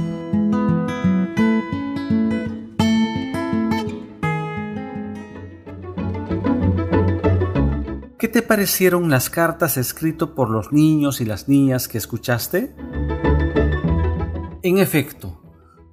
Te 8.32 8.40
parecieron 8.40 9.10
las 9.10 9.28
cartas 9.28 9.76
escritas 9.76 10.30
por 10.30 10.48
los 10.48 10.72
niños 10.72 11.20
y 11.20 11.26
las 11.26 11.48
niñas 11.48 11.86
que 11.86 11.98
escuchaste? 11.98 12.74
En 14.62 14.78
efecto, 14.78 15.42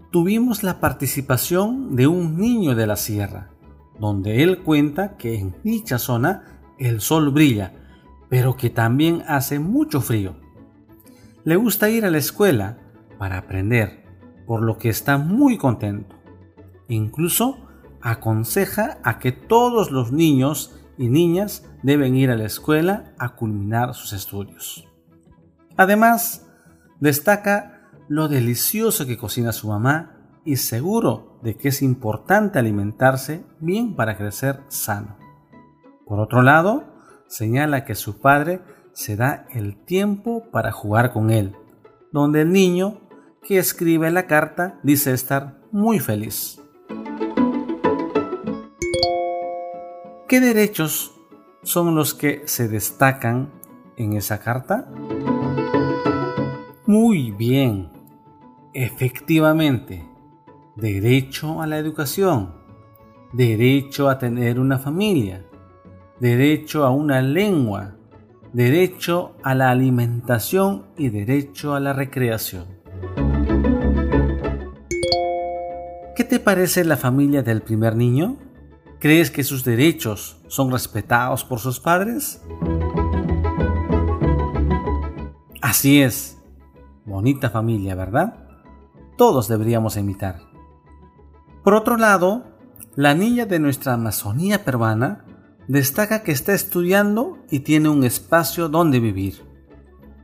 tuvimos 0.10 0.64
la 0.64 0.80
participación 0.80 1.98
de 1.98 2.08
un 2.08 2.38
niño 2.38 2.76
de 2.76 2.88
la 2.88 2.96
sierra, 2.96 3.52
donde 4.00 4.42
él 4.42 4.64
cuenta 4.64 5.18
que 5.18 5.38
en 5.38 5.54
dicha 5.66 6.00
zona 6.00 6.62
el 6.78 7.02
sol 7.02 7.30
brilla, 7.32 7.74
pero 8.30 8.56
que 8.56 8.70
también 8.70 9.22
hace 9.28 9.60
mucho 9.60 10.00
frío. 10.00 10.38
Le 11.44 11.58
gusta 11.58 11.90
ir 11.90 12.06
a 12.06 12.10
la 12.10 12.20
escuela 12.20 12.78
para 13.18 13.38
aprender, 13.38 14.06
por 14.48 14.62
lo 14.62 14.78
que 14.78 14.88
está 14.88 15.18
muy 15.18 15.58
contento. 15.58 16.16
Incluso 16.88 17.58
aconseja 18.02 19.00
a 19.04 19.20
que 19.20 19.34
todos 19.34 19.92
los 19.92 20.14
niños 20.14 20.80
y 20.98 21.10
niñas 21.10 21.69
deben 21.84 22.16
ir 22.16 22.32
a 22.32 22.36
la 22.36 22.46
escuela 22.46 23.14
a 23.18 23.36
culminar 23.36 23.94
sus 23.94 24.14
estudios. 24.14 24.88
Además, 25.78 26.46
destaca 27.00 27.90
lo 28.08 28.28
delicioso 28.28 29.06
que 29.06 29.18
cocina 29.18 29.52
su 29.52 29.68
mamá 29.70 30.42
y 30.44 30.58
seguro 30.58 31.40
de 31.44 31.56
que 31.58 31.70
es 31.70 31.82
importante 31.82 32.60
alimentarse 32.60 33.44
bien 33.60 33.96
para 33.96 34.18
crecer 34.18 34.62
sano. 34.68 35.18
Por 36.06 36.20
otro 36.20 36.42
lado, 36.42 36.84
señala 37.28 37.86
que 37.86 37.96
su 37.96 38.20
padre 38.20 38.62
se 38.94 39.16
da 39.16 39.46
el 39.52 39.78
tiempo 39.86 40.50
para 40.52 40.72
jugar 40.72 41.14
con 41.14 41.30
él, 41.30 41.56
donde 42.12 42.42
el 42.42 42.52
niño 42.52 43.00
que 43.44 43.58
escribe 43.58 44.12
la 44.12 44.28
carta 44.28 44.80
dice 44.84 45.14
estar 45.14 45.62
muy 45.72 46.00
feliz. 46.00 46.60
¿Qué 50.28 50.40
derechos 50.40 51.19
son 51.64 51.96
los 51.96 52.14
que 52.14 52.44
se 52.46 52.68
destacan 52.68 53.50
en 53.98 54.14
esa 54.14 54.40
carta? 54.40 54.88
Muy 56.86 57.32
bien, 57.32 57.90
efectivamente, 58.74 60.08
derecho 60.76 61.62
a 61.62 61.68
la 61.68 61.78
educación, 61.78 62.54
derecho 63.34 64.10
a 64.10 64.18
tener 64.18 64.60
una 64.60 64.80
familia, 64.80 65.46
derecho 66.20 66.86
a 66.86 66.92
una 66.92 67.22
lengua, 67.22 67.96
derecho 68.54 69.36
a 69.44 69.54
la 69.54 69.70
alimentación 69.70 70.88
y 70.98 71.10
derecho 71.10 71.76
a 71.76 71.80
la 71.80 71.94
recreación. 71.94 72.66
¿Qué 76.16 76.24
te 76.24 76.40
parece 76.40 76.84
la 76.84 76.98
familia 76.98 77.44
del 77.44 77.62
primer 77.62 77.96
niño? 77.96 78.38
¿Crees 79.00 79.32
que 79.32 79.46
sus 79.46 79.64
derechos 79.64 80.42
son 80.50 80.72
respetados 80.72 81.46
por 81.46 81.60
sus 81.60 81.80
padres? 81.80 82.42
Así 85.62 86.02
es. 86.02 86.38
Bonita 87.06 87.50
familia, 87.50 87.96
¿verdad? 87.96 88.46
Todos 89.18 89.48
deberíamos 89.48 89.96
imitar. 89.96 90.42
Por 91.64 91.76
otro 91.76 91.96
lado, 91.96 92.44
la 92.96 93.16
niña 93.16 93.46
de 93.46 93.60
nuestra 93.60 93.94
Amazonía 93.94 94.66
peruana 94.66 95.24
destaca 95.70 96.22
que 96.22 96.34
está 96.34 96.54
estudiando 96.54 97.38
y 97.50 97.62
tiene 97.62 97.88
un 97.88 98.04
espacio 98.04 98.68
donde 98.68 99.00
vivir. 99.00 99.46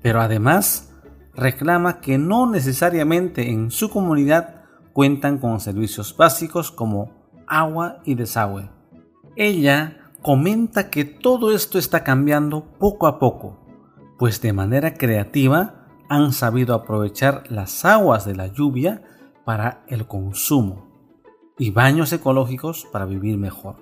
Pero 0.01 0.19
además 0.19 0.91
reclama 1.33 2.01
que 2.01 2.17
no 2.17 2.51
necesariamente 2.51 3.51
en 3.51 3.71
su 3.71 3.89
comunidad 3.89 4.63
cuentan 4.91 5.37
con 5.37 5.61
servicios 5.61 6.15
básicos 6.17 6.71
como 6.71 7.14
agua 7.47 8.01
y 8.05 8.15
desagüe. 8.15 8.69
Ella 9.35 10.11
comenta 10.21 10.89
que 10.89 11.05
todo 11.05 11.51
esto 11.51 11.77
está 11.77 12.03
cambiando 12.03 12.65
poco 12.79 13.07
a 13.07 13.19
poco, 13.19 13.59
pues 14.17 14.41
de 14.41 14.53
manera 14.53 14.95
creativa 14.95 15.87
han 16.09 16.31
sabido 16.31 16.73
aprovechar 16.73 17.43
las 17.49 17.85
aguas 17.85 18.25
de 18.25 18.35
la 18.35 18.47
lluvia 18.47 19.03
para 19.43 19.83
el 19.87 20.07
consumo 20.07 20.87
y 21.57 21.71
baños 21.71 22.11
ecológicos 22.11 22.87
para 22.91 23.05
vivir 23.05 23.37
mejor. 23.37 23.77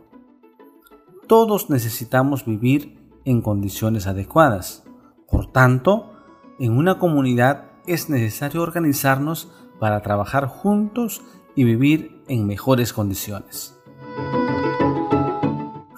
Todos 1.28 1.70
necesitamos 1.70 2.46
vivir 2.46 3.00
en 3.26 3.42
condiciones 3.42 4.08
adecuadas. 4.08 4.84
Por 5.30 5.52
tanto, 5.52 6.12
en 6.60 6.78
una 6.78 7.00
comunidad 7.00 7.72
es 7.88 8.10
necesario 8.10 8.62
organizarnos 8.62 9.52
para 9.80 10.02
trabajar 10.02 10.48
juntos 10.48 11.22
y 11.56 11.64
vivir 11.64 12.22
en 12.28 12.46
mejores 12.46 12.94
condiciones. 12.94 13.78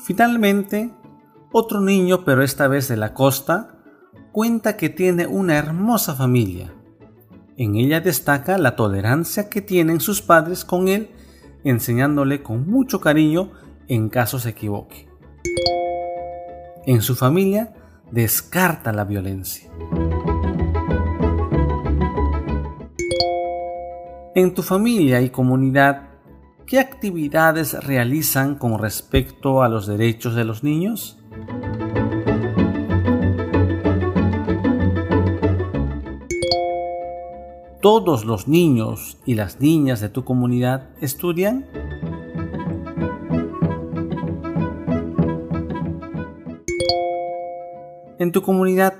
Finalmente, 0.03 0.93
otro 1.51 1.81
niño, 1.81 2.25
pero 2.25 2.43
esta 2.43 2.67
vez 2.67 2.87
de 2.87 2.97
la 2.97 3.13
costa, 3.13 3.79
cuenta 4.31 4.77
que 4.77 4.89
tiene 4.89 5.27
una 5.27 5.57
hermosa 5.57 6.13
familia. 6.13 6.73
En 7.57 7.75
ella 7.75 8.01
destaca 8.01 8.57
la 8.57 8.75
tolerancia 8.75 9.49
que 9.49 9.61
tienen 9.61 10.01
sus 10.01 10.21
padres 10.21 10.65
con 10.65 10.89
él, 10.89 11.11
enseñándole 11.63 12.43
con 12.43 12.69
mucho 12.69 12.99
cariño 12.99 13.51
en 13.87 14.09
caso 14.09 14.39
se 14.39 14.49
equivoque. 14.49 15.07
En 16.85 17.01
su 17.01 17.15
familia 17.15 17.73
descarta 18.11 18.91
la 18.91 19.05
violencia. 19.05 19.71
En 24.37 24.53
tu 24.53 24.63
familia 24.63 25.21
y 25.21 25.29
comunidad, 25.29 26.09
¿qué 26.67 26.77
actividades 26.77 27.85
realizan 27.85 28.55
con 28.55 28.77
respecto 28.77 29.63
a 29.63 29.69
los 29.69 29.87
derechos 29.87 30.35
de 30.35 30.43
los 30.43 30.61
niños? 30.61 31.17
¿Todos 37.81 38.25
los 38.25 38.49
niños 38.49 39.17
y 39.25 39.35
las 39.35 39.61
niñas 39.61 40.01
de 40.01 40.09
tu 40.09 40.25
comunidad 40.25 40.89
estudian? 40.99 41.65
En 48.19 48.33
tu 48.33 48.41
comunidad 48.41 48.95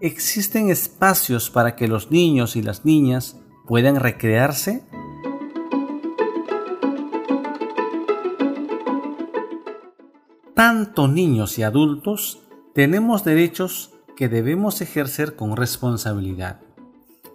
existen 0.00 0.68
espacios 0.68 1.48
para 1.48 1.76
que 1.76 1.86
los 1.86 2.10
niños 2.10 2.56
y 2.56 2.62
las 2.62 2.84
niñas 2.84 3.39
puedan 3.70 4.00
recrearse? 4.00 4.82
Tanto 10.56 11.06
niños 11.06 11.56
y 11.56 11.62
adultos 11.62 12.40
tenemos 12.74 13.22
derechos 13.22 13.92
que 14.16 14.28
debemos 14.28 14.80
ejercer 14.80 15.36
con 15.36 15.56
responsabilidad. 15.56 16.58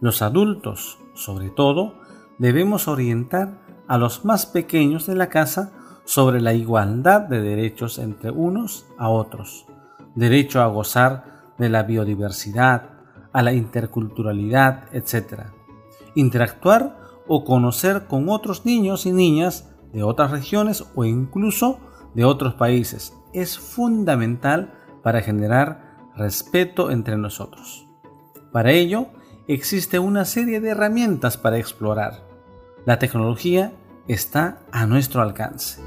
Los 0.02 0.22
adultos, 0.22 1.00
sobre 1.14 1.52
todo, 1.52 2.02
debemos 2.38 2.90
orientar 2.90 3.62
a 3.88 3.98
los 3.98 4.26
más 4.26 4.46
pequeños 4.46 5.08
de 5.08 5.16
la 5.16 5.30
casa 5.30 5.72
sobre 6.04 6.42
la 6.42 6.54
igualdad 6.54 7.22
de 7.22 7.40
derechos 7.40 7.98
entre 7.98 8.30
unos 8.32 8.86
a 8.98 9.08
otros, 9.08 9.68
derecho 10.16 10.62
a 10.62 10.68
gozar 10.68 11.54
de 11.58 11.70
la 11.70 11.84
biodiversidad, 11.84 12.90
a 13.32 13.42
la 13.42 13.54
interculturalidad, 13.54 14.94
etc 14.94 15.55
interactuar 16.16 17.00
o 17.28 17.44
conocer 17.44 18.08
con 18.08 18.30
otros 18.30 18.66
niños 18.66 19.06
y 19.06 19.12
niñas 19.12 19.70
de 19.94 20.04
otras 20.04 20.32
regiones 20.32 20.86
o 20.96 21.06
incluso 21.06 21.80
de 22.14 22.26
otros 22.26 22.56
países. 22.56 23.14
Es 23.34 23.60
fundamental 23.60 24.74
para 25.04 25.22
generar 25.22 25.98
respeto 26.16 26.92
entre 26.92 27.18
nosotros. 27.18 27.88
Para 28.52 28.72
ello, 28.72 29.08
existe 29.48 30.00
una 30.00 30.26
serie 30.26 30.62
de 30.62 30.70
herramientas 30.70 31.38
para 31.38 31.58
explorar. 31.58 32.24
La 32.86 33.00
tecnología 33.00 33.74
está 34.08 34.60
a 34.72 34.86
nuestro 34.86 35.22
alcance. 35.22 35.82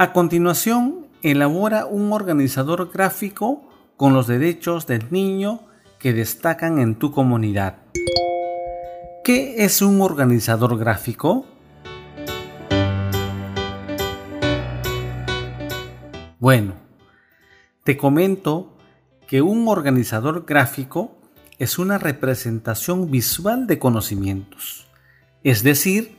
A 0.00 0.12
continuación, 0.12 1.08
elabora 1.22 1.84
un 1.84 2.12
organizador 2.12 2.92
gráfico 2.92 3.68
con 3.96 4.14
los 4.14 4.28
derechos 4.28 4.86
del 4.86 5.10
niño 5.10 5.62
que 5.98 6.12
destacan 6.12 6.78
en 6.78 6.94
tu 6.94 7.10
comunidad. 7.10 7.78
¿Qué 9.24 9.64
es 9.64 9.82
un 9.82 10.00
organizador 10.00 10.78
gráfico? 10.78 11.46
Bueno, 16.38 16.74
te 17.82 17.96
comento 17.96 18.76
que 19.26 19.42
un 19.42 19.66
organizador 19.66 20.46
gráfico 20.46 21.18
es 21.58 21.76
una 21.76 21.98
representación 21.98 23.10
visual 23.10 23.66
de 23.66 23.80
conocimientos, 23.80 24.86
es 25.42 25.64
decir, 25.64 26.18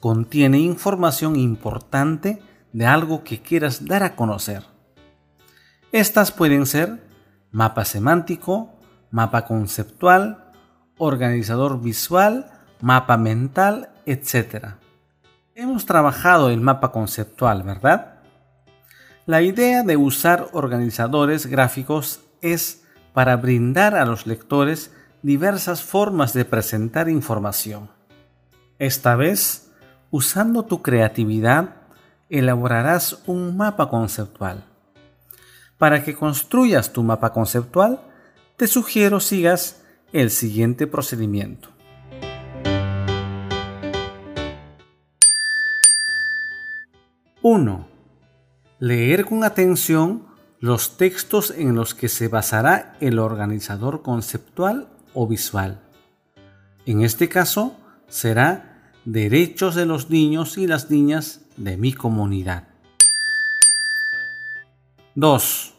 contiene 0.00 0.58
información 0.58 1.36
importante 1.36 2.42
de 2.72 2.86
algo 2.86 3.24
que 3.24 3.42
quieras 3.42 3.86
dar 3.86 4.02
a 4.02 4.16
conocer. 4.16 4.64
Estas 5.92 6.30
pueden 6.30 6.66
ser 6.66 7.02
mapa 7.50 7.84
semántico, 7.84 8.78
mapa 9.10 9.44
conceptual, 9.44 10.52
organizador 10.98 11.80
visual, 11.80 12.50
mapa 12.80 13.16
mental, 13.16 13.90
etc. 14.06 14.74
Hemos 15.54 15.86
trabajado 15.86 16.50
el 16.50 16.60
mapa 16.60 16.92
conceptual, 16.92 17.62
¿verdad? 17.62 18.20
La 19.26 19.42
idea 19.42 19.82
de 19.82 19.96
usar 19.96 20.48
organizadores 20.52 21.46
gráficos 21.46 22.20
es 22.40 22.84
para 23.12 23.36
brindar 23.36 23.94
a 23.96 24.04
los 24.04 24.26
lectores 24.26 24.92
diversas 25.22 25.82
formas 25.82 26.32
de 26.32 26.44
presentar 26.44 27.08
información. 27.08 27.90
Esta 28.78 29.16
vez, 29.16 29.70
usando 30.10 30.64
tu 30.64 30.82
creatividad, 30.82 31.79
elaborarás 32.30 33.22
un 33.26 33.56
mapa 33.56 33.88
conceptual. 33.88 34.64
Para 35.76 36.04
que 36.04 36.14
construyas 36.14 36.92
tu 36.92 37.02
mapa 37.02 37.32
conceptual, 37.32 38.00
te 38.56 38.66
sugiero 38.66 39.20
sigas 39.20 39.82
el 40.12 40.30
siguiente 40.30 40.86
procedimiento. 40.86 41.68
1. 47.42 47.88
Leer 48.78 49.24
con 49.24 49.44
atención 49.44 50.26
los 50.60 50.98
textos 50.98 51.50
en 51.56 51.74
los 51.74 51.94
que 51.94 52.08
se 52.08 52.28
basará 52.28 52.96
el 53.00 53.18
organizador 53.18 54.02
conceptual 54.02 54.88
o 55.14 55.26
visual. 55.26 55.80
En 56.84 57.00
este 57.00 57.30
caso, 57.30 57.76
será 58.08 58.92
derechos 59.06 59.74
de 59.74 59.86
los 59.86 60.10
niños 60.10 60.58
y 60.58 60.66
las 60.66 60.90
niñas 60.90 61.46
de 61.60 61.76
mi 61.76 61.92
comunidad. 61.92 62.64
2. 65.14 65.74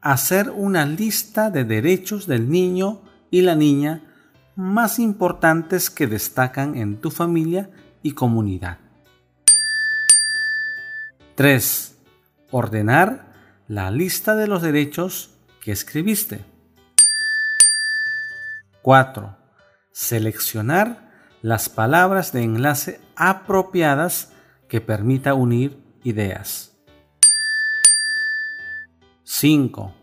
Hacer 0.00 0.50
una 0.50 0.86
lista 0.86 1.50
de 1.50 1.64
derechos 1.64 2.26
del 2.26 2.50
niño 2.50 3.02
y 3.30 3.42
la 3.42 3.54
niña 3.54 4.02
más 4.56 4.98
importantes 4.98 5.90
que 5.90 6.06
destacan 6.06 6.76
en 6.76 7.00
tu 7.00 7.10
familia 7.10 7.70
y 8.02 8.12
comunidad. 8.12 8.78
3 11.34 11.92
ordenar 12.50 13.34
la 13.68 13.90
lista 13.90 14.34
de 14.34 14.46
los 14.46 14.62
derechos 14.62 15.30
que 15.60 15.72
escribiste. 15.72 16.44
4. 18.80 19.36
Seleccionar 19.92 21.10
las 21.42 21.68
palabras 21.68 22.32
de 22.32 22.44
enlace 22.44 23.00
apropiadas 23.16 24.32
que 24.68 24.80
permita 24.80 25.34
unir 25.34 25.78
ideas. 26.04 26.76
5. 29.24 29.94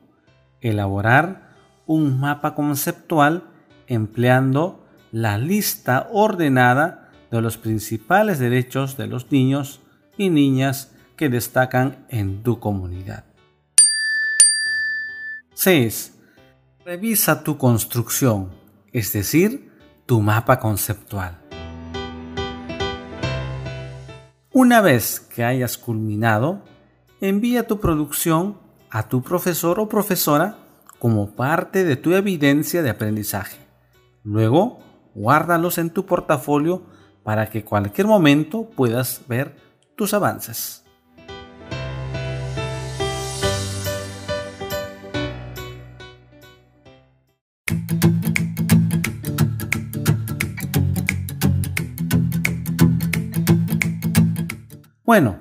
Elaborar 0.61 1.55
un 1.85 2.19
mapa 2.19 2.55
conceptual 2.55 3.49
empleando 3.87 4.85
la 5.11 5.37
lista 5.37 6.07
ordenada 6.11 7.11
de 7.31 7.41
los 7.41 7.57
principales 7.57 8.39
derechos 8.39 8.97
de 8.97 9.07
los 9.07 9.31
niños 9.31 9.81
y 10.17 10.29
niñas 10.29 10.95
que 11.15 11.29
destacan 11.29 12.05
en 12.09 12.43
tu 12.43 12.59
comunidad. 12.59 13.25
6. 15.53 16.19
Revisa 16.85 17.43
tu 17.43 17.57
construcción, 17.57 18.51
es 18.91 19.13
decir, 19.13 19.71
tu 20.05 20.21
mapa 20.21 20.59
conceptual. 20.59 21.42
Una 24.55 24.81
vez 24.81 25.19
que 25.19 25.43
hayas 25.43 25.79
culminado, 25.79 26.61
envía 27.19 27.65
tu 27.65 27.79
producción 27.79 28.59
a 28.91 29.09
tu 29.09 29.23
profesor 29.23 29.79
o 29.79 29.89
profesora 29.89 30.57
como 30.99 31.31
parte 31.31 31.83
de 31.83 31.95
tu 31.95 32.13
evidencia 32.13 32.83
de 32.83 32.91
aprendizaje. 32.91 33.57
Luego, 34.23 34.77
guárdalos 35.15 35.79
en 35.79 35.89
tu 35.89 36.05
portafolio 36.05 36.83
para 37.23 37.49
que 37.49 37.65
cualquier 37.65 38.05
momento 38.05 38.69
puedas 38.69 39.21
ver 39.27 39.55
tus 39.95 40.13
avances. 40.13 40.82
Bueno, 55.13 55.37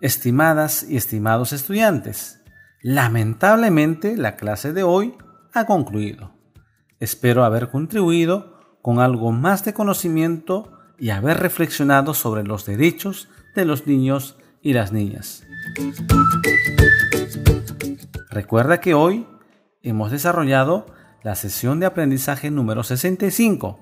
estimadas 0.00 0.86
y 0.88 0.96
estimados 0.96 1.52
estudiantes, 1.52 2.40
lamentablemente 2.82 4.16
la 4.16 4.36
clase 4.36 4.72
de 4.72 4.84
hoy 4.84 5.16
ha 5.52 5.66
concluido. 5.66 6.30
Espero 7.00 7.44
haber 7.44 7.68
contribuido 7.68 8.78
con 8.82 9.00
algo 9.00 9.32
más 9.32 9.64
de 9.64 9.74
conocimiento 9.74 10.70
y 11.00 11.10
haber 11.10 11.38
reflexionado 11.38 12.14
sobre 12.14 12.44
los 12.44 12.64
derechos 12.64 13.28
de 13.56 13.64
los 13.64 13.88
niños 13.88 14.38
y 14.62 14.72
las 14.72 14.92
niñas. 14.92 15.42
Recuerda 18.30 18.78
que 18.78 18.94
hoy 18.94 19.26
hemos 19.82 20.12
desarrollado 20.12 20.86
la 21.24 21.34
sesión 21.34 21.80
de 21.80 21.86
aprendizaje 21.86 22.52
número 22.52 22.84
65, 22.84 23.80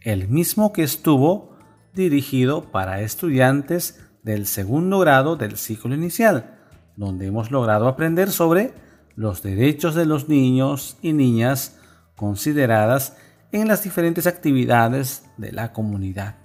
el 0.00 0.26
mismo 0.28 0.72
que 0.72 0.84
estuvo 0.84 1.54
dirigido 1.92 2.62
para 2.72 3.02
estudiantes 3.02 4.07
del 4.28 4.46
segundo 4.46 4.98
grado 4.98 5.36
del 5.36 5.56
ciclo 5.56 5.94
inicial, 5.94 6.58
donde 6.96 7.26
hemos 7.26 7.50
logrado 7.50 7.88
aprender 7.88 8.30
sobre 8.30 8.74
los 9.16 9.42
derechos 9.42 9.94
de 9.94 10.04
los 10.04 10.28
niños 10.28 10.98
y 11.00 11.14
niñas 11.14 11.78
consideradas 12.14 13.16
en 13.52 13.68
las 13.68 13.82
diferentes 13.82 14.26
actividades 14.26 15.24
de 15.38 15.52
la 15.52 15.72
comunidad. 15.72 16.36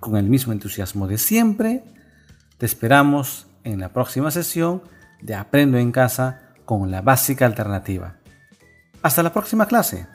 Con 0.00 0.16
el 0.16 0.28
mismo 0.28 0.52
entusiasmo 0.52 1.06
de 1.06 1.18
siempre, 1.18 1.84
te 2.58 2.66
esperamos 2.66 3.46
en 3.62 3.78
la 3.78 3.90
próxima 3.92 4.32
sesión 4.32 4.82
de 5.22 5.36
Aprendo 5.36 5.78
en 5.78 5.92
casa 5.92 6.54
con 6.64 6.90
la 6.90 7.02
básica 7.02 7.46
alternativa. 7.46 8.16
Hasta 9.00 9.22
la 9.22 9.32
próxima 9.32 9.66
clase. 9.66 10.08